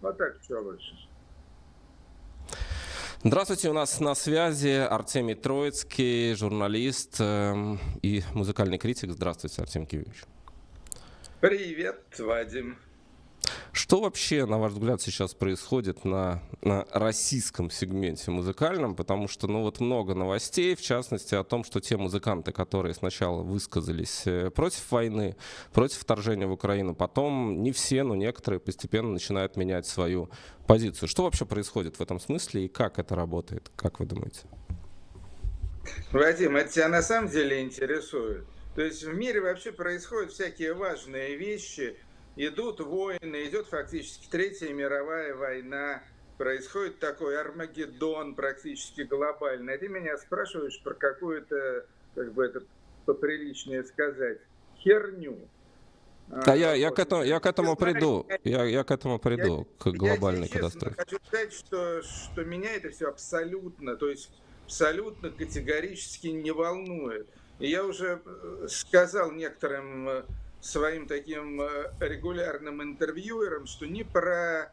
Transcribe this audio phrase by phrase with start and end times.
[0.00, 0.96] Вот так все лучше.
[3.24, 9.10] Здравствуйте, у нас на связи Артемий Троицкий, журналист э, и музыкальный критик.
[9.10, 10.22] Здравствуйте, Артемий Кивич.
[11.40, 12.78] Привет, Вадим.
[13.88, 18.94] Что вообще, на ваш взгляд, сейчас происходит на, на российском сегменте музыкальном?
[18.94, 23.40] Потому что, ну вот много новостей, в частности, о том, что те музыканты, которые сначала
[23.40, 25.36] высказались э, против войны,
[25.72, 30.28] против вторжения в Украину, потом не все, но некоторые постепенно начинают менять свою
[30.66, 31.08] позицию.
[31.08, 33.70] Что вообще происходит в этом смысле и как это работает?
[33.74, 34.40] Как вы думаете?
[36.12, 38.44] Вадим, это тебя на самом деле интересует?
[38.74, 41.96] То есть в мире вообще происходят всякие важные вещи–
[42.38, 46.02] идут войны, идет фактически Третья мировая война,
[46.38, 49.74] происходит такой Армагеддон практически глобальный.
[49.74, 52.62] А ты меня спрашиваешь про какую-то, как бы это
[53.04, 54.38] поприличнее сказать,
[54.78, 55.38] херню.
[56.28, 58.26] Да, а, я, я, к этому, я к этому приду.
[58.44, 60.94] Я, я к этому приду, я, к глобальной я катастрофе.
[60.98, 64.30] Я хочу сказать, что, что меня это все абсолютно, то есть
[64.66, 67.26] абсолютно категорически не волнует.
[67.58, 70.22] И я уже э, сказал некоторым э,
[70.60, 74.72] своим таким э, регулярным интервьюерам, что ни про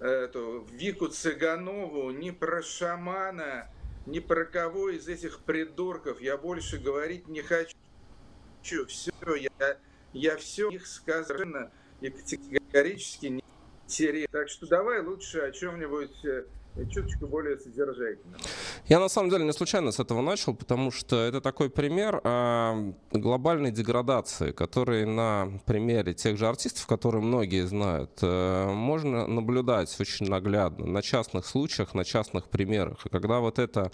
[0.00, 3.70] эту Вику Цыганову, ни про шамана,
[4.06, 7.76] ни про кого из этих придурков я больше говорить не хочу.
[8.62, 9.78] Все, я,
[10.12, 13.44] я все их сказано и категорически не
[13.86, 14.28] теряю.
[14.30, 16.44] Так что давай лучше о чем-нибудь э,
[16.90, 18.40] чуточку более содержательным.
[18.86, 22.92] Я на самом деле не случайно с этого начал, потому что это такой пример э,
[23.12, 30.26] глобальной деградации, который на примере тех же артистов, которые многие знают, э, можно наблюдать очень
[30.26, 33.06] наглядно на частных случаях, на частных примерах.
[33.06, 33.90] И когда вот эта,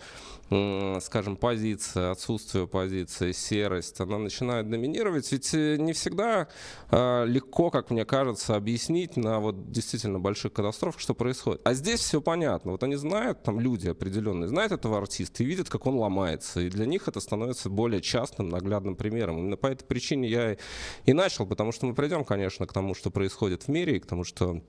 [0.51, 6.49] э, скажем, позиция, отсутствие позиции, серость, она начинает доминировать, ведь э, не всегда
[6.91, 11.61] э, легко, как мне кажется, объяснить на вот действительно больших катастрофах, что происходит.
[11.65, 12.73] А здесь все понятно понятно.
[12.73, 16.61] Вот они знают, там люди определенные, знают этого артиста и видят, как он ломается.
[16.61, 19.39] И для них это становится более частным, наглядным примером.
[19.39, 20.57] Именно по этой причине я
[21.05, 24.07] и начал, потому что мы придем, конечно, к тому, что происходит в мире, и к
[24.07, 24.63] тому, что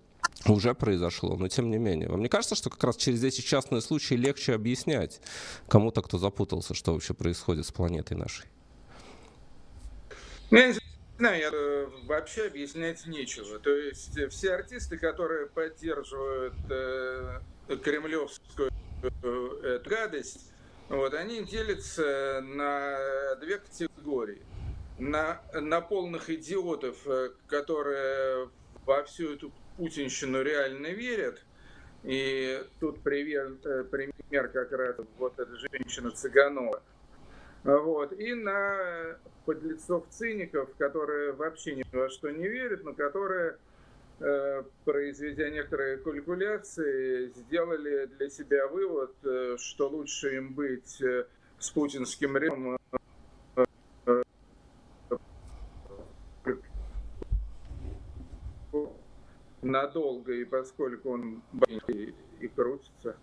[0.47, 2.09] уже произошло, но тем не менее.
[2.09, 5.21] Вам не кажется, что как раз через эти частные случаи легче объяснять
[5.67, 8.45] кому-то, кто запутался, что вообще происходит с планетой нашей?
[10.51, 10.73] Ну, я не
[11.17, 13.59] знаю, я, э, вообще объяснять нечего.
[13.59, 17.39] То есть все артисты, которые поддерживают э,
[17.83, 18.71] кремлевскую
[19.01, 20.51] э, гадость,
[20.89, 24.41] вот, они делятся на две категории.
[24.97, 28.49] На, на полных идиотов, э, которые
[28.85, 31.41] во всю эту путинщину реально верят,
[32.03, 36.81] и тут пример, э, пример как раз вот эта женщина Цыганова.
[37.63, 38.13] Вот.
[38.13, 43.57] И на подлецов-циников, которые вообще ни во что не верят, но которые
[44.85, 51.25] произведя некоторые калькуляции, сделали для себя вывод, э, что лучше им быть э,
[51.57, 52.77] с путинским режимом
[59.61, 61.41] надолго, и поскольку он
[61.87, 63.17] и крутится.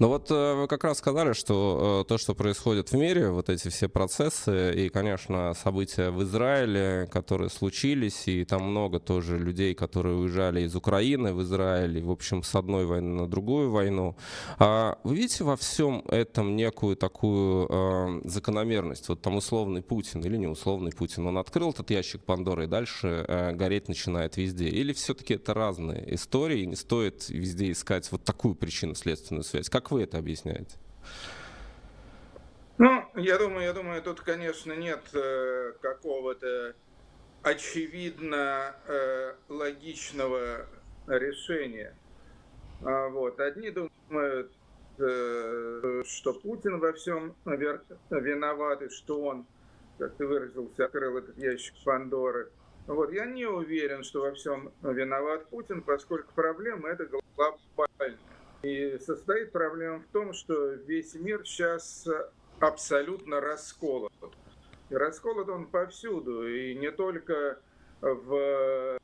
[0.00, 3.50] Ну вот э, вы как раз сказали, что э, то, что происходит в мире, вот
[3.50, 9.74] эти все процессы и, конечно, события в Израиле, которые случились, и там много тоже людей,
[9.74, 14.16] которые уезжали из Украины в Израиль, в общем, с одной войны на другую войну.
[14.58, 19.06] А вы видите во всем этом некую такую э, закономерность?
[19.10, 23.26] Вот там условный Путин или не условный Путин, он открыл этот ящик Пандоры и дальше
[23.28, 24.68] э, гореть начинает везде?
[24.68, 29.68] Или все-таки это разные истории, и не стоит везде искать вот такую причинно-следственную связь?
[29.68, 30.76] Как вы это объясняете?
[32.78, 36.74] Ну, я думаю, я думаю, тут, конечно, нет э, какого-то
[37.42, 40.66] очевидно э, логичного
[41.06, 41.94] решения.
[42.82, 43.38] А, вот.
[43.40, 44.50] Одни думают,
[44.98, 49.46] э, что Путин во всем виноват, и что он,
[49.98, 52.50] как ты выразился, открыл этот ящик Пандоры.
[52.86, 53.12] Вот.
[53.12, 58.16] Я не уверен, что во всем виноват Путин, поскольку проблема это глобальная.
[58.62, 62.06] И состоит проблема в том, что весь мир сейчас
[62.58, 64.12] абсолютно расколот.
[64.90, 67.58] И расколот он повсюду, и не только
[68.00, 68.98] в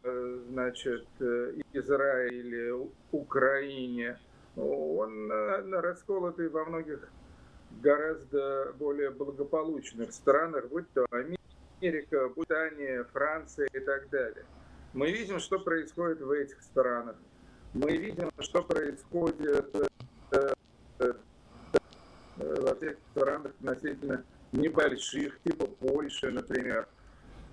[0.48, 1.06] значит,
[1.72, 4.18] Израиле, Украине.
[4.56, 5.30] Он
[5.72, 7.08] расколотый во многих
[7.82, 14.46] гораздо более благополучных странах, будь то Америка, Британия, Франция и так далее.
[14.94, 17.16] Мы видим, что происходит в этих странах
[17.76, 19.74] мы видим, что происходит
[20.32, 20.54] э,
[21.00, 21.12] э,
[22.38, 26.88] во всех странах относительно небольших, типа Польши, например.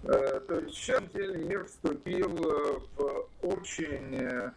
[0.03, 4.51] Э, то есть сейчас мир вступил в очень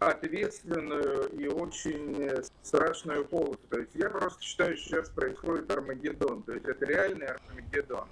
[0.00, 3.60] ответственную и очень страшную полосу.
[3.70, 6.42] То есть я просто считаю, что сейчас происходит Армагеддон.
[6.42, 8.08] То есть это реальный Армагеддон.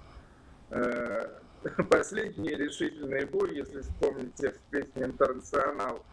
[1.89, 6.05] Последний решительный бой, если вспомнить текст песни «Интернационал»,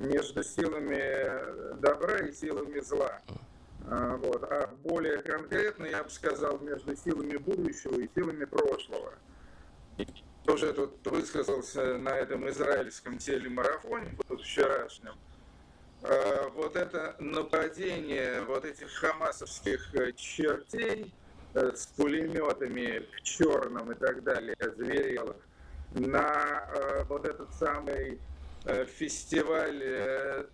[0.00, 3.20] между силами добра и силами зла.
[3.86, 4.42] А, вот.
[4.44, 9.14] А более конкретно, я бы сказал, между силами будущего и силами прошлого.
[10.44, 15.14] Тоже тут высказался на этом израильском телемарафоне, вот вчерашнем.
[16.02, 21.12] А, вот это нападение вот этих хамасовских чертей
[21.54, 25.36] э, с пулеметами в черном и так далее, зверелых,
[25.94, 28.18] на э, вот этот самый э,
[28.64, 30.46] фестиваль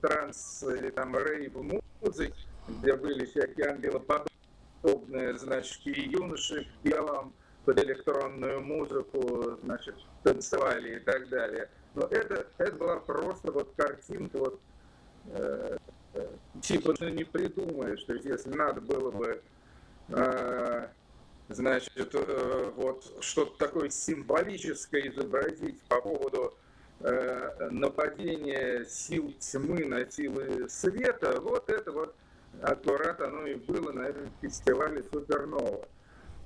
[0.00, 2.34] транс или там рейв музыки,
[2.68, 7.32] где были всякие ангелоподобные значки юноши в белом,
[7.64, 11.68] под электронную музыку, значит, танцевали и так далее.
[11.94, 14.60] Но это, это была просто вот картинка, вот,
[15.26, 15.78] э,
[16.60, 19.42] типа, ну не придумаешь, то есть если надо было бы,
[20.08, 20.88] э,
[21.48, 26.54] значит, э, вот что-то такое символическое изобразить по поводу
[27.00, 32.14] э, нападения сил тьмы на силы света, вот это вот
[32.62, 35.86] аккурат оно и было на этом фестивале Супернова.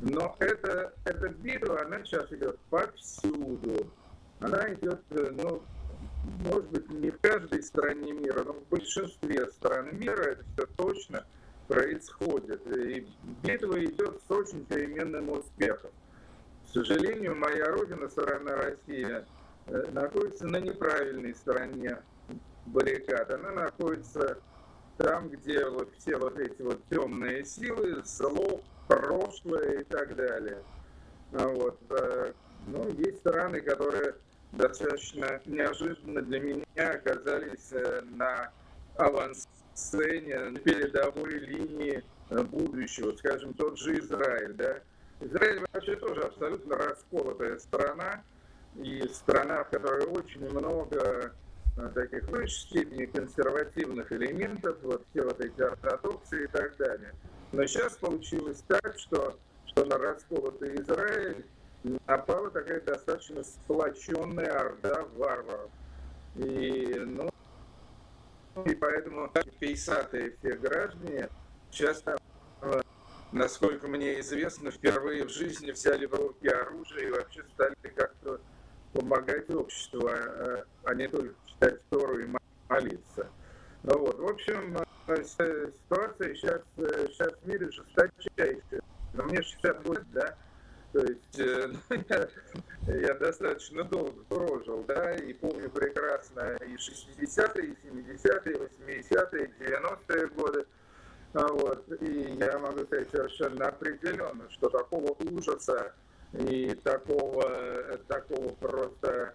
[0.00, 3.90] Но это, эта битва, она сейчас идет повсюду.
[4.40, 5.62] Она идет, э, ну,
[6.44, 11.26] может быть, не в каждой стране мира, но в большинстве стран мира это все точно
[11.66, 12.64] происходит.
[12.66, 13.08] И
[13.42, 15.90] битва идет с очень переменным успехом.
[16.68, 19.26] К сожалению, моя родина, страна Россия,
[19.92, 21.98] находится на неправильной стороне
[22.66, 23.30] баррикад.
[23.30, 24.38] Она находится
[24.96, 30.62] там, где вот все вот эти вот темные силы, зло, прошлое и так далее.
[31.32, 31.78] А вот.
[31.90, 32.32] Э,
[32.66, 34.14] ну, есть страны, которые
[34.52, 38.50] достаточно неожиданно для меня оказались э, на
[38.96, 44.80] авансцене, на передовой линии э, будущего, скажем, тот же Израиль, да.
[45.20, 48.22] Израиль вообще тоже абсолютно расколотая страна,
[48.78, 51.32] и страна, в которой очень много
[51.94, 57.14] таких в высшей степени консервативных элементов, вот все вот эти ортодоксы и так далее.
[57.52, 61.44] Но сейчас получилось так, что, что на расколотый Израиль
[62.06, 65.70] напала такая достаточно сплоченная орда варваров.
[66.34, 67.30] И, ну,
[68.64, 71.28] и поэтому пейсатые все граждане
[71.70, 72.19] часто,
[73.32, 78.40] насколько мне известно, впервые в жизни взяли в руки оружие и вообще стали как-то
[78.93, 82.26] помогать обществу, а, а не только читать Тору и
[82.69, 83.26] молиться.
[83.82, 84.76] Ну вот, в общем,
[85.06, 88.82] э, ситуация сейчас, сейчас в мире жесточайшая.
[89.14, 90.37] Но мне 60 год, да,
[90.93, 91.96] то есть э, ну,
[92.87, 99.44] я, я достаточно долго прожил, да, и помню прекрасно и 60-е, и 70-е, и 80-е,
[99.44, 100.67] и 90-е годы.
[101.35, 105.93] А вот, и я могу сказать совершенно определенно, что такого ужаса
[106.32, 109.34] и такого, такого просто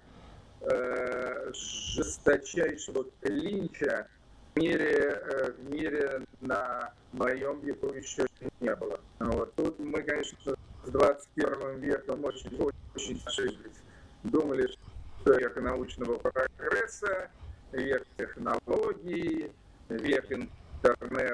[0.62, 4.08] э, жесточайшего линча
[4.54, 8.26] в мире, э, в мире на моем веку еще
[8.60, 9.00] не было.
[9.20, 9.54] Вот.
[9.56, 10.56] Тут мы, конечно,
[10.86, 12.56] с 21 веком очень,
[12.96, 13.82] очень ошиблись.
[14.24, 17.30] Думали, что век научного прогресса,
[17.72, 19.52] век технологий,
[19.90, 20.63] век интернета,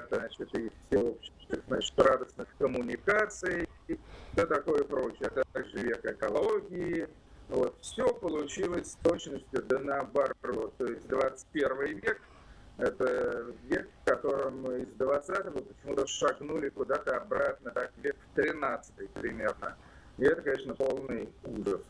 [0.09, 1.33] значит, и всеобщих,
[1.67, 3.99] значит, радостных коммуникаций, и
[4.33, 7.07] все такое прочее, а также век экологии,
[7.49, 7.75] вот.
[7.81, 10.73] Все получилось с точностью да наоборот.
[10.77, 12.21] То есть 21 век–
[12.77, 19.09] это век, в котором мы из 20-го почему-то шагнули куда-то обратно, так век в 13
[19.13, 19.75] примерно.
[20.17, 21.81] И это, конечно, полный ужас.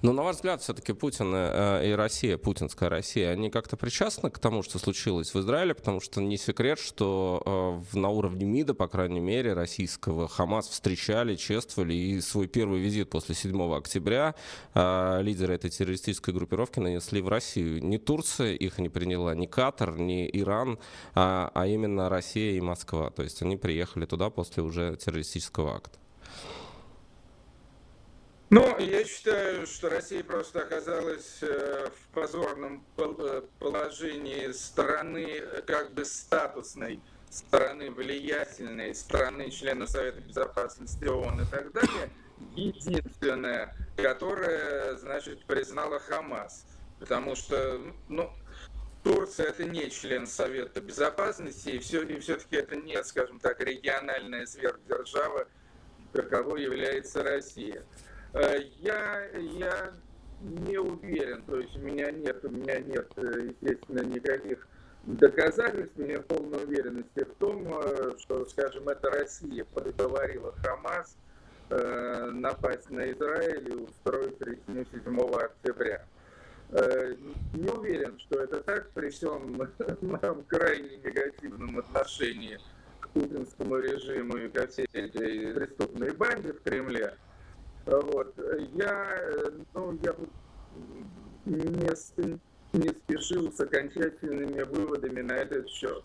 [0.00, 4.38] Но, на ваш взгляд, все-таки Путин э, и Россия, путинская Россия, они как-то причастны к
[4.38, 5.74] тому, что случилось в Израиле?
[5.74, 11.34] Потому что не секрет, что э, на уровне МИДа, по крайней мере, российского Хамас встречали,
[11.34, 11.94] чествовали.
[11.94, 14.36] И свой первый визит после 7 октября
[14.74, 17.84] э, лидеры этой террористической группировки нанесли в Россию.
[17.84, 20.78] Не Турция их не приняла, не Катар, не Иран,
[21.14, 23.10] а, а именно Россия и Москва.
[23.10, 25.98] То есть они приехали туда после уже террористического акта.
[28.50, 36.06] Ну, я считаю, что Россия просто оказалась э, в позорном э, положении страны, как бы
[36.06, 42.10] статусной, страны влиятельной, страны члена Совета Безопасности ООН и так далее,
[42.56, 46.64] единственная, которая, значит, признала Хамас.
[47.00, 47.78] Потому что,
[48.08, 48.32] ну,
[49.04, 54.46] Турция это не член Совета Безопасности, и, все, и все-таки это не, скажем так, региональная
[54.46, 55.46] сверхдержава,
[56.14, 57.84] каковой является Россия.
[58.38, 59.92] Э, я, я
[60.40, 64.68] не уверен, то есть у меня нет, у меня нет, естественно, никаких
[65.04, 67.66] доказательств, у меня полной уверенности в том,
[68.18, 71.16] что, скажем, это Россия подговорила Хамас
[71.70, 76.04] напасть на Израиль и устроить резню 7 октября.
[76.70, 77.14] Э,
[77.54, 79.52] не уверен, что это так, при всем
[80.02, 82.58] моем крайне негативном отношении
[83.00, 87.14] к путинскому режиму и ко всей этой преступной банде в Кремле.
[87.88, 88.34] Вот.
[88.74, 89.20] Я,
[89.72, 90.14] ну, я
[91.46, 92.38] не,
[92.74, 96.04] не спешил с окончательными выводами на этот счет.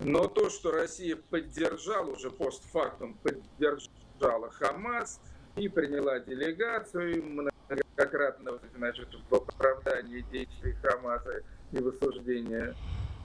[0.00, 5.20] Но то, что Россия поддержала уже постфактум, поддержала Хамас
[5.56, 12.74] и приняла делегацию, многократно значит, в оправдании действий Хамаса и в осуждении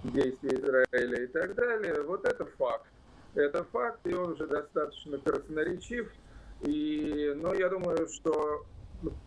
[0.03, 2.01] действий Израиля и так далее.
[2.03, 2.85] Вот это факт.
[3.33, 6.11] Это факт, и он уже достаточно красноречив.
[6.61, 8.65] И, но я думаю, что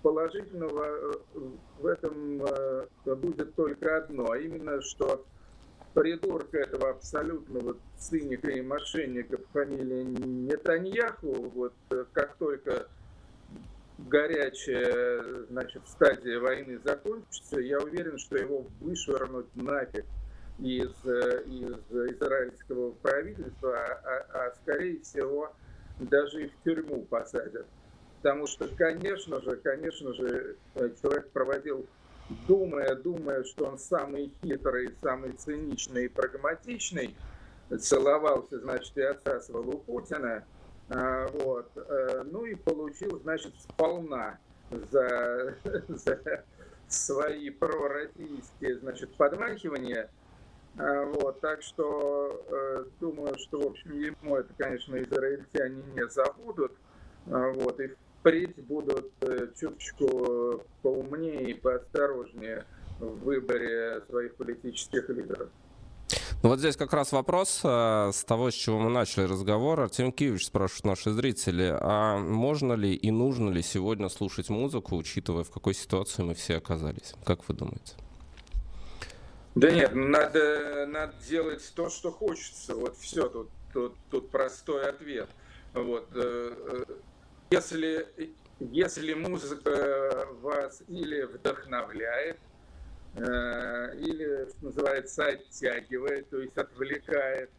[0.02, 1.12] положительного э,
[1.78, 5.24] в этом э, будет только одно, а именно, что
[5.94, 12.88] придурка этого абсолютного циника и мошенника по фамилии Нетаньяху, вот э, как только
[13.98, 20.06] горячая значит, стадия войны закончится, я уверен, что его вышвырнут нафиг
[20.58, 25.52] из, из израильского правительства, а, а, а скорее всего
[25.98, 27.66] даже и в тюрьму посадят.
[28.22, 31.86] Потому что, конечно же, конечно же, человек проводил,
[32.46, 37.14] думая, думая, что он самый хитрый, самый циничный и прагматичный,
[37.78, 40.44] целовался, значит, и отсасывал у Путина–
[40.90, 41.70] а, вот.
[41.76, 44.38] Э, ну и получил, значит, сполна
[44.90, 45.54] за,
[45.88, 46.44] за
[46.88, 50.08] свои пророссийские, значит, подмахивания.
[50.76, 56.72] А, вот, так что э, думаю, что, в общем, ему это, конечно, израильтяне не забудут.
[57.26, 62.64] А, вот, и впредь будут э, чуточку поумнее и поосторожнее
[63.00, 65.48] в выборе своих политических лидеров.
[66.42, 69.80] Ну вот здесь как раз вопрос э, с того, с чего мы начали разговор.
[69.80, 75.42] Артем Киевич спрашивает наши зрители, а можно ли и нужно ли сегодня слушать музыку, учитывая,
[75.42, 77.14] в какой ситуации мы все оказались?
[77.24, 77.94] Как вы думаете?
[79.54, 82.74] Да нет, надо, надо делать то, что хочется.
[82.74, 85.28] Вот все, тут, тут, тут простой ответ.
[85.74, 86.08] Вот.
[86.14, 86.94] Э, э,
[87.50, 88.06] если,
[88.60, 92.38] если музыка вас или вдохновляет,
[93.16, 97.50] Э, или, что называется, оттягивает, то есть отвлекает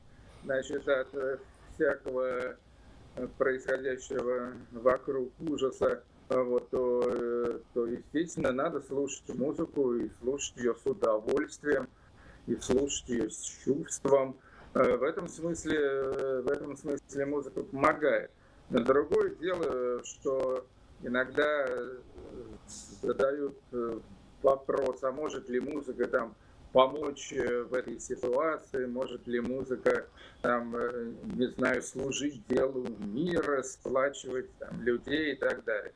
[0.43, 1.37] значит, от э,
[1.73, 2.55] всякого
[3.15, 10.85] э, происходящего вокруг ужаса, вот, то, то, естественно, надо слушать музыку и слушать ее с
[10.85, 11.87] удовольствием,
[12.47, 14.37] и слушать ее с чувством.
[14.73, 18.31] В этом смысле, в этом смысле музыка помогает.
[18.69, 20.65] Но другое дело, что
[21.01, 21.67] иногда
[23.01, 23.57] задают
[24.43, 26.35] вопрос, а может ли музыка там
[26.71, 30.05] помочь э, в этой ситуации, может ли музыка,
[30.41, 35.93] там, э, не знаю, служить делу мира, сплачивать там, людей и так далее.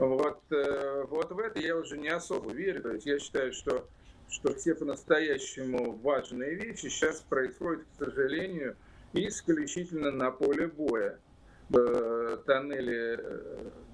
[0.00, 2.82] Вот, э, вот в это я уже не особо верю.
[2.82, 3.86] То есть я считаю, что,
[4.30, 8.76] что все по-настоящему важные вещи сейчас происходят, к сожалению,
[9.12, 11.18] исключительно на поле боя.
[11.68, 13.20] Тоннели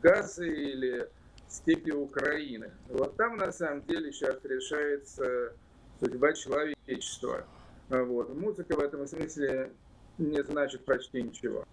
[0.01, 1.11] газа или
[1.49, 2.71] степи Украины.
[2.89, 5.53] Вот там на самом деле сейчас решается
[6.01, 7.45] судьба человечества.
[7.89, 8.35] Вот.
[8.35, 9.73] Музыка в этом смысле
[10.19, 11.67] не значит почти ничего.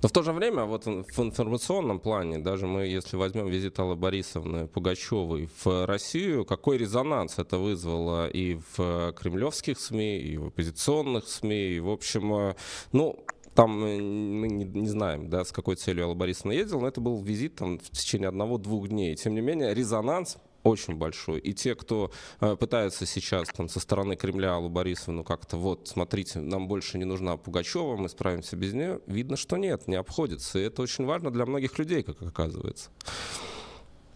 [0.00, 3.96] Но в то же время, вот в информационном плане, даже мы, если возьмем визит Аллы
[3.96, 11.26] Борисовны Пугачевой в Россию, какой резонанс это вызвало и в кремлевских СМИ, и в оппозиционных
[11.26, 12.54] СМИ, и, в общем, э,
[12.92, 13.18] ну,
[13.54, 17.00] там э, мы не, не знаем, да, с какой целью Алла Борисовна ездила, но это
[17.00, 19.16] был визит там, в течение одного-двух дней.
[19.16, 21.38] Тем не менее, резонанс очень большой.
[21.40, 22.10] И те, кто
[22.40, 27.04] э, пытаются сейчас там, со стороны Кремля Аллу Борисовну как-то, вот, смотрите, нам больше не
[27.04, 30.58] нужна Пугачева, мы справимся без нее, видно, что нет, не обходится.
[30.58, 32.90] И это очень важно для многих людей, как оказывается.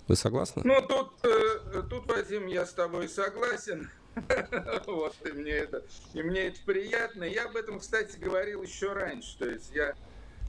[0.09, 0.63] Вы согласны?
[0.65, 3.91] Ну, тут, э, тут, Вадим, я с тобой согласен.
[4.87, 5.83] Вот, и мне это,
[6.13, 7.25] и мне это приятно.
[7.25, 9.39] Я об этом, кстати, говорил еще раньше.
[9.39, 9.95] То есть я,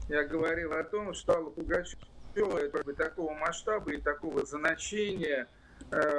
[0.08, 1.98] я говорил о том, что Алла Пугачева
[2.96, 5.48] такого масштаба и такого значения,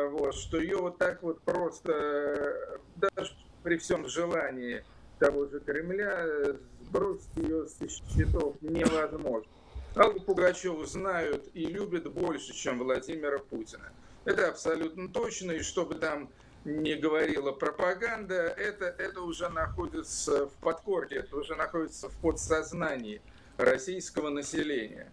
[0.10, 4.84] вот, что ее вот так вот просто, э, даже при всем желании
[5.20, 9.50] того же Кремля, сбросить ее с счетов невозможно.
[9.96, 13.92] Аллу Пугачеву знают и любят больше, чем Владимира Путина.
[14.26, 16.30] Это абсолютно точно, и чтобы там
[16.66, 23.22] не говорила пропаганда, это, это уже находится в подкорке, это уже находится в подсознании
[23.58, 25.12] российского населения.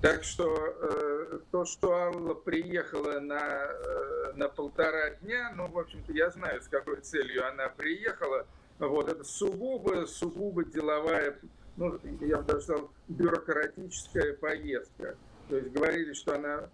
[0.00, 6.12] Так что э, то, что Алла приехала на, э, на полтора дня, ну, в общем-то,
[6.12, 8.46] я знаю, с какой целью она приехала.
[8.78, 11.38] Вот, это сугубо, сугубо деловая,
[11.76, 15.16] ну, я бы даже сказал, бюрократическая поездка.
[15.50, 16.70] То есть говорили, что она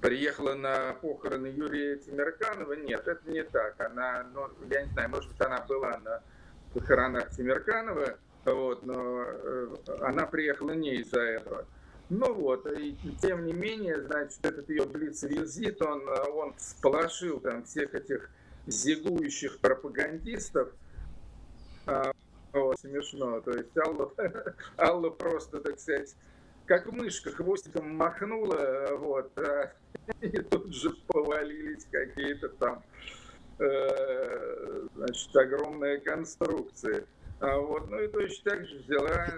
[0.00, 2.72] приехала на похороны Юрия Тимирканова.
[2.72, 3.80] Нет, это не так.
[3.80, 6.22] Она, ну, я не знаю, может быть, она была на
[6.74, 11.66] похоронах Тимирканова, вот, но э, она приехала не из-за этого.
[12.14, 17.94] Ну вот, и тем не менее, значит, этот ее блиц-визит, он, он сполошил там всех
[17.94, 18.28] этих
[18.66, 20.68] зигующих пропагандистов.
[21.86, 22.12] А,
[22.52, 23.40] вот, смешно.
[23.40, 24.12] То есть Алла,
[24.76, 26.14] Алла просто, так сказать,
[26.66, 29.72] как мышка хвостиком махнула, вот, а,
[30.20, 32.82] и тут же повалились какие-то там,
[33.58, 37.06] э, значит, огромные конструкции.
[37.40, 39.28] А вот, ну и точно так же взяла,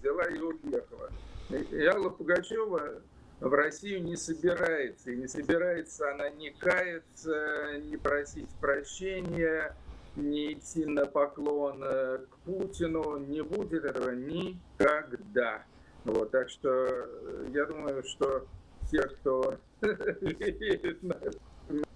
[0.00, 1.10] взяла и уехала.
[1.50, 3.02] И Алла Пугачева
[3.40, 5.10] в Россию не собирается.
[5.10, 9.74] И не собирается она не каяться, не просить прощения,
[10.16, 13.18] не идти на поклон э, к Путину.
[13.18, 15.64] Не будет этого никогда.
[16.04, 18.46] Вот, так что э, я думаю, что
[18.90, 21.20] те, кто верит на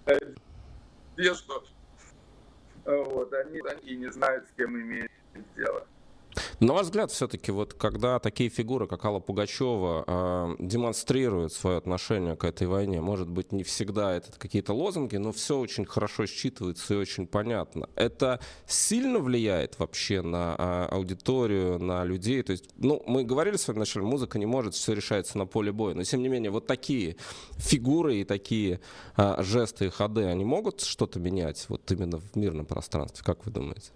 [0.05, 1.63] надежду,
[2.85, 5.11] вот, они, они не знают, с кем имеют.
[6.63, 12.37] На ваш взгляд, все-таки, вот когда такие фигуры, как Алла Пугачева, э, демонстрируют свое отношение
[12.37, 16.93] к этой войне, может быть, не всегда это какие-то лозунги, но все очень хорошо считывается
[16.93, 17.89] и очень понятно.
[17.95, 22.41] Это сильно влияет вообще на э, аудиторию, на людей?
[22.43, 25.73] То есть, ну, мы говорили с вами вначале, музыка не может, все решается на поле
[25.73, 27.17] боя, но тем не менее, вот такие
[27.57, 28.79] фигуры и такие
[29.17, 33.51] э, жесты и ходы, они могут что-то менять вот именно в мирном пространстве, как вы
[33.51, 33.91] думаете?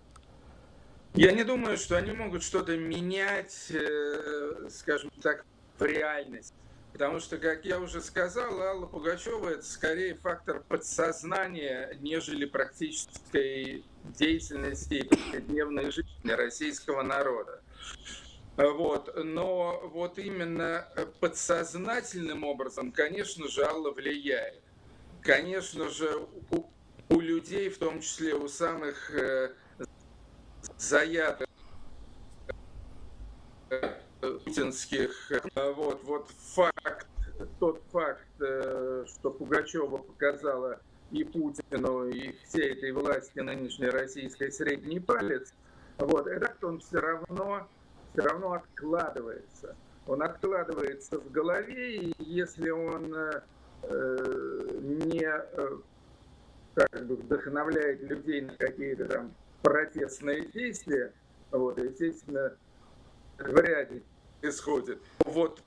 [1.18, 5.48] Я не думаю, что они могут что-то менять, э, скажем так,
[5.80, 6.54] в реальность.
[6.94, 14.94] Потому что, как я уже сказал, Алла Пугачева это скорее фактор подсознания, нежели практической деятельности
[14.94, 17.64] и повседневной жизни российского народа.
[18.56, 19.12] Вот.
[19.16, 20.88] Но вот именно
[21.20, 24.62] подсознательным образом, конечно же, Алла влияет.
[25.24, 26.68] Конечно же, у,
[27.10, 29.12] у людей, в том числе у самых
[30.64, 31.48] э, заятых
[34.22, 35.32] путинских.
[35.56, 37.08] Вот, вот факт,
[37.60, 40.80] тот факт, э, что Пугачева показала
[41.12, 45.54] и Путину, и всей этой власти нынешней российской средний палец,
[45.98, 47.68] вот, этот он все равно,
[48.14, 49.76] все равно откладывается.
[50.06, 53.42] Он откладывается в голове, и если он э,
[54.82, 55.78] не э,
[56.76, 59.34] как бы вдохновляет людей на какие-то там
[59.68, 61.12] протестные действия,
[61.52, 62.54] вот, естественно,
[63.38, 64.02] вряд ли
[64.42, 65.02] исходит.
[65.26, 65.62] Вот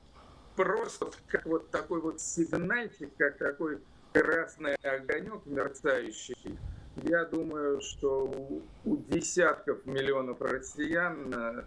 [0.57, 3.79] просто как вот такой вот сигнальчик, как такой
[4.15, 6.59] красный огонек мерцающий,
[7.03, 11.65] я думаю, что у, у десятков миллионов россиян э,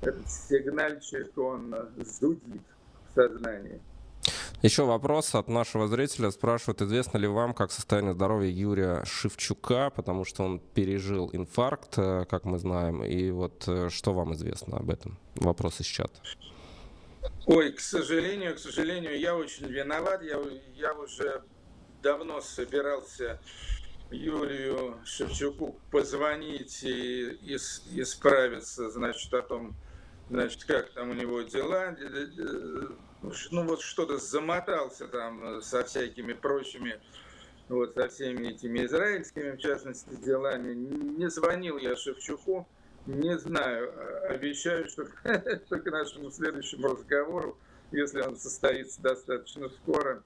[0.00, 2.62] этот сигнальчик, он зудит
[3.10, 3.78] в сознании.
[4.62, 6.30] Еще вопрос от нашего зрителя.
[6.30, 12.24] Спрашивают, известно ли вам, как состояние здоровья Юрия Шевчука, потому что он пережил инфаркт, э,
[12.28, 13.04] как мы знаем.
[13.04, 15.18] И вот э, что вам известно об этом?
[15.34, 16.18] Вопрос из чата.
[17.46, 20.22] Ой, к сожалению, к сожалению, я очень виноват.
[20.22, 20.40] Я,
[20.74, 21.42] я уже
[22.02, 23.38] давно собирался
[24.10, 27.58] Юрию Шевчуку позвонить и, и,
[27.92, 29.74] и справиться, значит, о том,
[30.30, 31.96] значит, как там у него дела
[33.50, 37.00] ну вот что-то замотался там со всякими прочими,
[37.68, 40.74] вот со всеми этими израильскими, в частности, делами.
[40.74, 42.68] Не звонил я Шевчуку,
[43.06, 43.92] не знаю,
[44.30, 45.06] обещаю, что,
[45.66, 47.58] что к нашему следующему разговору,
[47.90, 50.22] если он состоится достаточно скоро,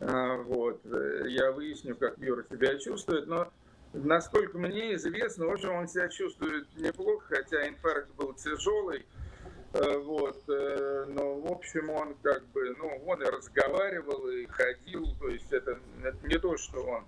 [0.00, 0.80] а, вот,
[1.26, 3.52] я выясню, как Юра себя чувствует, но
[3.92, 9.27] насколько мне известно, в общем, он себя чувствует неплохо, хотя инфаркт был тяжелый, Э,
[9.72, 15.28] вот, э, но в общем он как бы, ну, он и разговаривал, и ходил, то
[15.28, 17.04] есть это, это не то, что он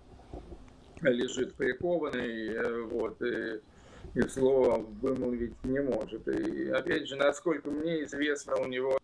[1.01, 3.61] лежит прикованный, э, вот, и,
[4.15, 6.29] и слова вымолвить не может.
[6.29, 8.99] И опять же, насколько мне известно, у него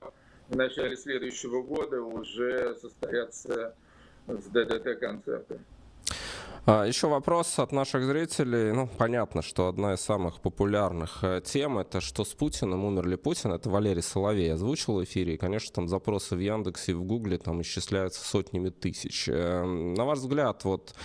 [0.48, 3.74] в начале следующего года уже состоятся
[4.26, 5.60] с ДДТ концерты.
[6.68, 8.72] А, еще вопрос от наших зрителей.
[8.72, 13.14] Ну, понятно, что одна из самых популярных э, тем это что с Путиным, умер ли
[13.16, 13.52] Путин.
[13.52, 15.34] Это Валерий Соловей озвучил в эфире.
[15.34, 19.28] И, конечно, там запросы в Яндексе и в Гугле там исчисляются сотнями тысяч.
[19.28, 20.96] Э, на ваш взгляд, вот,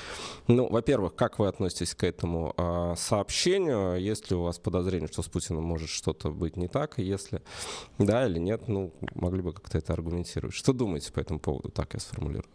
[0.48, 4.02] ну, во-первых, как вы относитесь к этому а, сообщению?
[4.02, 6.98] Есть ли у вас подозрение, что с Путиным может что-то быть не так?
[6.98, 7.44] И если
[8.00, 10.56] да или нет, ну, могли бы как-то это аргументировать.
[10.56, 11.70] Что думаете по этому поводу?
[11.70, 12.50] Так я сформулирую.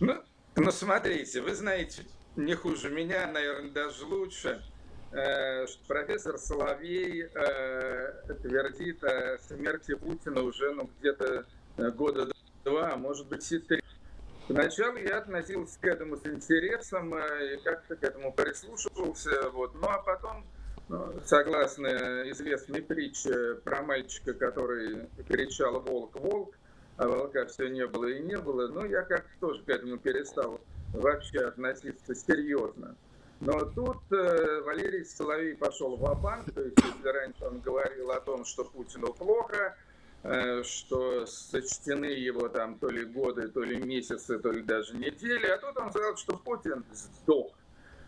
[0.56, 2.04] Ну, смотрите, вы знаете,
[2.36, 4.62] не хуже меня, наверное, даже лучше,
[5.10, 11.44] э, что профессор Соловей э, твердит о смерти Путина уже ну, где-то
[11.76, 12.30] э, года
[12.64, 13.82] два, а может быть и три.
[14.46, 19.50] Поначалу я относился к этому с интересом и как-то к этому прислушивался.
[19.50, 19.74] Вот.
[19.74, 20.46] Ну а потом,
[20.88, 26.54] ну, согласно известной притче про мальчика, который кричал «Волк, волк»,
[26.96, 30.60] а волка все не было и не было, но я как-то тоже к этому перестал
[30.92, 32.96] вообще относиться серьезно.
[33.40, 38.20] Но тут э, Валерий Соловей пошел в банк то есть если раньше он говорил о
[38.20, 39.76] том, что Путину плохо,
[40.22, 45.46] э, что сочтены его там то ли годы, то ли месяцы, то ли даже недели,
[45.46, 47.52] а тут он сказал, что Путин сдох.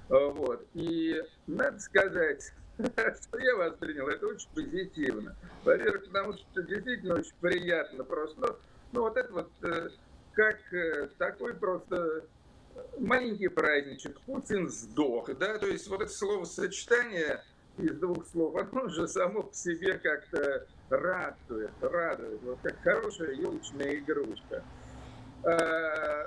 [0.09, 0.65] Вот.
[0.75, 5.37] И надо сказать, что я воспринял это очень позитивно.
[5.65, 8.57] Во-первых, потому что действительно очень приятно просто.
[8.93, 9.89] Ну, вот это вот э,
[10.33, 12.25] как э, такой просто
[12.99, 14.21] маленький праздничек.
[14.23, 17.43] Путин сдох, да, то есть вот это словосочетание
[17.79, 23.97] из двух слов, оно уже само по себе как-то радует, радует, вот как хорошая елочная
[23.97, 24.63] игрушка.
[25.43, 26.27] А,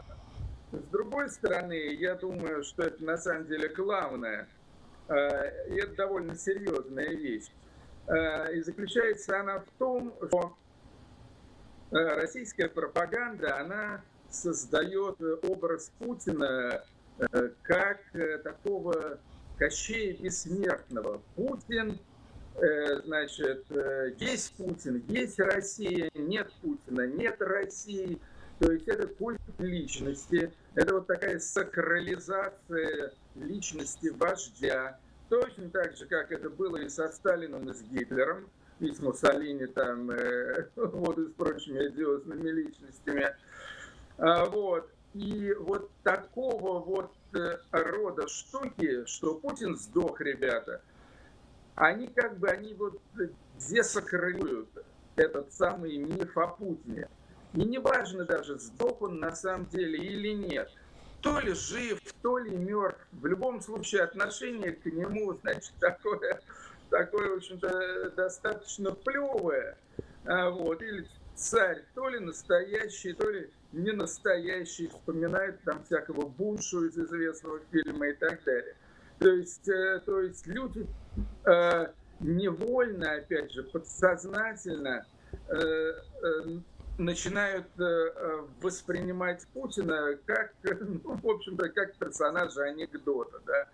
[0.71, 4.47] с другой стороны, я думаю, что это на самом деле главное,
[5.07, 7.49] а, и это довольно серьезная вещь.
[8.07, 10.68] А, и заключается она в том, что Э,
[11.91, 16.83] российская пропаганда, она создает образ Путина
[17.17, 19.19] э, как э, такого
[19.57, 21.21] Кощея бессмертного.
[21.35, 21.99] Путин,
[23.05, 23.65] значит,
[24.17, 28.19] есть Путин, есть Россия, нет Путина, нет России.
[28.59, 34.99] То есть это культ личности, это вот такая сакрализация личности вождя.
[35.29, 38.49] Точно так же, как это было и со Сталином, и с Гитлером
[38.87, 43.35] с Муссолини, там, э, вот и с прочими одиозными личностями.
[44.17, 44.89] А, вот.
[45.13, 50.81] И вот такого вот э, рода штуки, что Путин сдох, ребята,
[51.75, 53.01] они как бы, они вот
[53.57, 54.69] десакралируют
[55.15, 57.09] этот самый миф о Путине.
[57.53, 60.69] И неважно даже, сдох он на самом деле или нет.
[61.21, 62.99] То ли жив, то ли мертв.
[63.11, 66.41] В любом случае отношение к нему, значит, такое
[66.89, 69.77] такое, в общем-то, достаточно плевое.
[70.25, 76.85] А, вот, или царь, то ли настоящий, то ли не настоящий, вспоминает там всякого Буншу
[76.85, 78.75] из известного фильма и так далее.
[79.19, 80.87] То есть, э, то есть люди
[81.45, 81.87] э,
[82.19, 85.05] невольно, опять же, подсознательно
[85.47, 85.93] э,
[86.97, 87.67] начинают
[88.61, 93.69] воспринимать Путина как, ну, в общем-то, как персонажа анекдота, да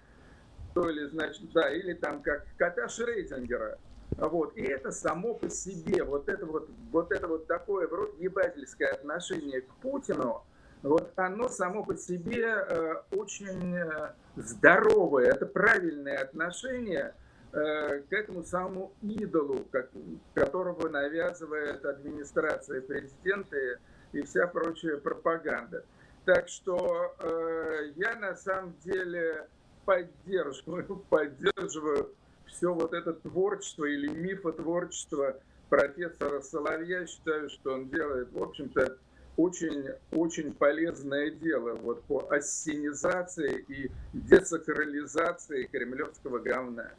[0.75, 3.79] то ли, значит, да, или там как кота Шрейдингера.
[4.17, 4.55] Вот.
[4.57, 9.61] И это само по себе, вот это вот, вот это вот такое вроде ебательское отношение
[9.61, 10.43] к Путину,
[10.83, 17.15] вот оно само по себе э, очень э, здоровое, это правильное отношение
[17.53, 19.89] э, к этому самому идолу, как,
[20.33, 23.57] которого навязывает администрация президента
[24.11, 25.85] и вся прочая пропаганда.
[26.25, 29.47] Так что э, я на самом деле
[29.85, 32.13] поддерживаю, поддерживаю
[32.45, 35.37] все вот это творчество или мифотворчество
[35.69, 37.05] профессора Соловья.
[37.05, 38.97] Считаю, что он делает, в общем-то,
[39.37, 46.91] очень, очень полезное дело вот по ассенизации и десакрализации кремлевского говна.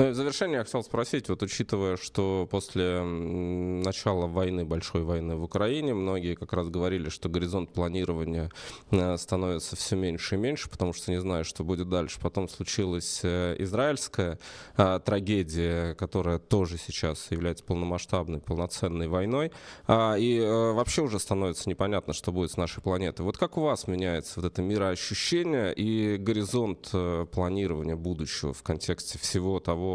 [0.00, 5.36] Ну и в завершение я хотел спросить, вот учитывая, что после начала войны, большой войны
[5.36, 8.50] в Украине, многие как раз говорили, что горизонт планирования
[8.92, 12.18] э, становится все меньше и меньше, потому что не знаю, что будет дальше.
[12.18, 14.38] Потом случилась э, израильская
[14.74, 19.52] а, трагедия, которая тоже сейчас является полномасштабной, полноценной войной.
[19.86, 23.26] А, и а, вообще уже становится непонятно, что будет с нашей планетой.
[23.26, 26.90] Вот как у вас меняется вот это мироощущение и горизонт
[27.32, 29.89] планирования будущего в контексте всего того,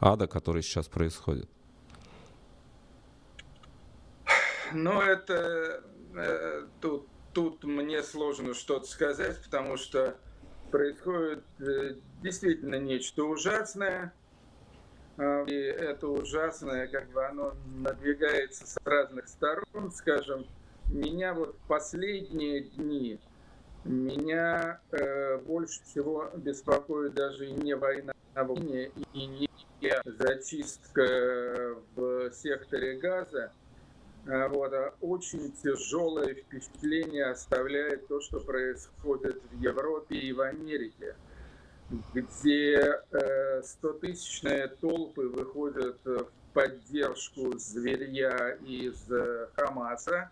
[0.00, 1.48] ада, который сейчас происходит?
[4.72, 5.82] Ну, это
[6.14, 10.16] э, тут, тут мне сложно что-то сказать, потому что
[10.70, 14.12] происходит э, действительно нечто ужасное.
[15.16, 20.46] Э, и это ужасное, как бы оно надвигается с разных сторон, скажем.
[20.86, 23.20] Меня вот последние дни
[23.84, 29.48] Меня э, больше всего беспокоит даже не война Украине и не
[30.04, 33.52] зачистка в секторе газа.
[34.26, 41.16] А вот, а очень тяжелое впечатление оставляет то, что происходит в Европе и в Америке,
[42.12, 50.30] где э, стотысячные толпы выходят в поддержку зверя из э, Хамаса,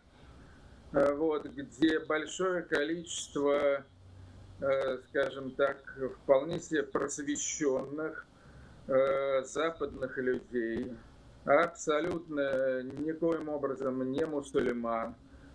[0.92, 3.82] э, вот, где большое количество, э,
[5.08, 5.76] скажем так,
[6.16, 8.26] вполне себе просвещенных
[9.44, 10.92] западных людей,
[11.44, 15.14] абсолютно никоим образом не мусульман,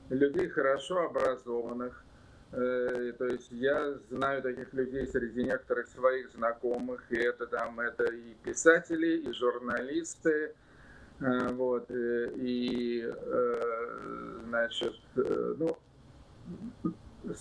[0.10, 2.06] людей хорошо образованных,
[2.52, 8.36] то есть я знаю таких людей среди некоторых своих знакомых, и это там это и
[8.44, 10.54] писатели, и журналисты,
[11.20, 15.78] Э, вот, э, и, э, значит, ну,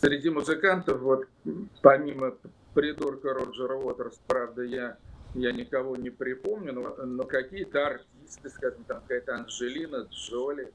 [0.01, 1.27] среди музыкантов, вот,
[1.83, 2.37] помимо
[2.75, 4.97] придурка Роджера Уотерс, правда, я,
[5.35, 10.73] я никого не припомню, но, но какие-то артисты, скажем, там какая-то Анджелина Джоли,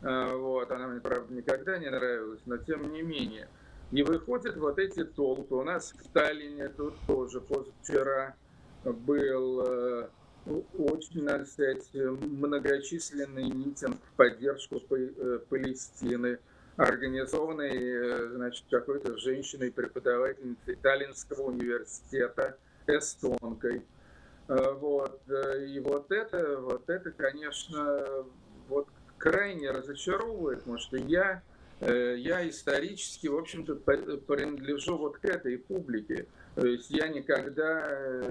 [0.00, 3.48] вот, она мне, правда, никогда не нравилась, но тем не менее.
[3.90, 5.54] И выходят вот эти толпы.
[5.54, 8.34] У нас в Сталине тут тоже позавчера
[8.84, 10.08] был
[10.46, 16.38] очень, надо сказать, многочисленный митинг в поддержку э, Палестины,
[16.76, 22.56] организованный э, значит, какой-то женщиной, преподавательницей Таллинского университета,
[22.86, 23.82] эстонкой.
[24.48, 25.20] Э, вот.
[25.66, 28.24] И вот это, вот это, конечно,
[28.68, 31.42] вот крайне разочаровывает, потому что я,
[31.80, 36.26] я исторически, в общем-то, принадлежу вот к этой публике.
[36.56, 38.30] То есть я никогда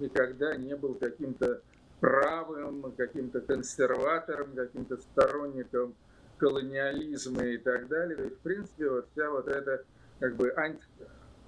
[0.00, 1.60] никогда не был каким-то
[2.00, 5.94] правым, каким-то консерватором, каким-то сторонником
[6.42, 8.16] колониализма и так далее.
[8.16, 9.84] То есть, в принципе, вот вся вот эта
[10.18, 10.82] как бы анти,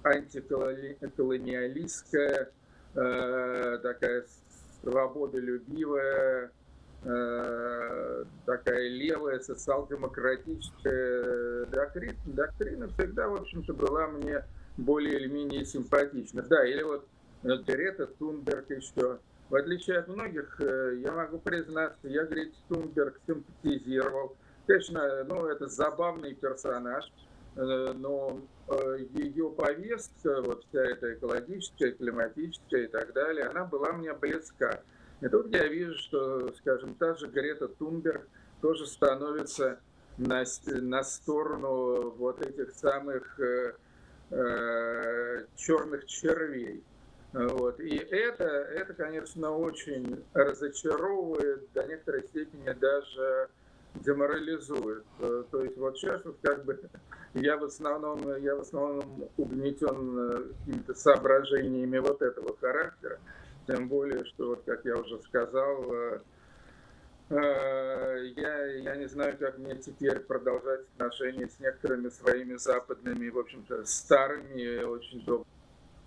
[0.03, 2.49] антиколониалистская,
[2.95, 4.25] э, такая
[4.81, 6.49] свободолюбивая,
[7.03, 14.45] э, такая левая социал-демократическая доктрина, доктрина всегда, в общем-то, была мне
[14.77, 16.43] более или менее симпатична.
[16.43, 17.05] Да, или вот
[17.43, 19.19] Грета Тунберг еще.
[19.49, 24.37] В отличие от многих, э, я могу признаться, я Грете Тунберг симпатизировал.
[24.67, 27.05] Конечно, ну, это забавный персонаж,
[27.55, 33.93] э, но э, ее повестка, вот вся эта экологическая, климатическая и так далее, она была
[33.93, 34.81] мне близка.
[35.21, 38.27] И тут я вижу, что, скажем, та же Грета Тунберг
[38.61, 39.79] тоже становится
[40.17, 43.73] на, на сторону вот этих самых э,
[44.31, 46.83] э, черных червей.
[47.33, 47.79] Вот.
[47.81, 53.49] И это, это, конечно, очень разочаровывает, до некоторой степени даже
[54.03, 55.05] деморализует.
[55.19, 56.79] Э, то есть вот сейчас вот как бы
[57.33, 63.19] я в основном, я в основном угнетен э, какими-то соображениями вот этого характера.
[63.67, 66.19] Тем более, что, вот, как я уже сказал, э,
[67.29, 73.83] я, я не знаю, как мне теперь продолжать отношения с некоторыми своими западными, в общем-то,
[73.85, 75.25] старыми, очень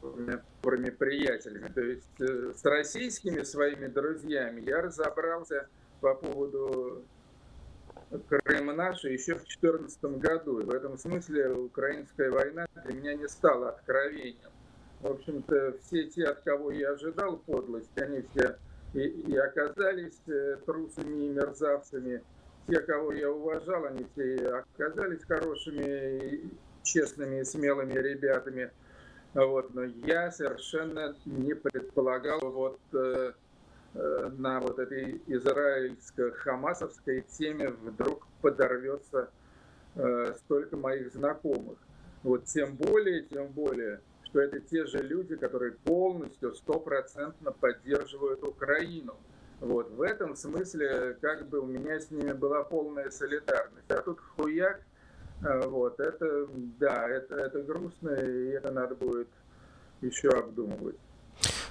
[0.01, 1.73] добрыми приятелями.
[1.73, 5.69] То есть с российскими своими друзьями я разобрался
[6.01, 7.05] по поводу
[8.29, 10.61] Крыма нашей еще в 2014 году.
[10.61, 14.51] И в этом смысле украинская война для меня не стала откровением.
[15.01, 18.57] В общем-то, все те, от кого я ожидал подлость, они все
[18.95, 22.23] и, и оказались э, трусами и мерзавцами.
[22.67, 26.51] Те, кого я уважал, они все оказались хорошими,
[26.83, 28.71] честными и смелыми ребятами.
[29.35, 33.33] Вот, но я совершенно не предполагал вот э,
[33.95, 39.31] на вот этой израильско-хамасовской теме вдруг подорвется
[39.95, 41.79] э, столько моих знакомых.
[42.23, 49.17] Вот тем более, тем более, что это те же люди, которые полностью, стопроцентно поддерживают Украину.
[49.61, 53.91] Вот в этом смысле как бы у меня с ними была полная солидарность.
[53.91, 54.81] А тут хуяк
[55.45, 56.49] а, вот, это,
[56.79, 59.29] да, это, это грустно, и это надо будет
[60.01, 60.97] еще обдумывать.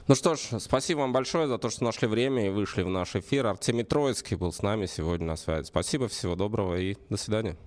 [0.08, 3.17] Ну что ж, спасибо вам большое за то, что нашли время и вышли в наш
[3.17, 3.46] эфир.
[3.46, 5.65] Артемий Троицкий был с нами сегодня на связи.
[5.65, 7.58] Спасибо, всего доброго и до свидания.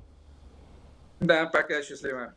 [1.21, 2.33] Да, пока, счастливо.